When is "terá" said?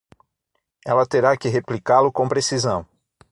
1.05-1.37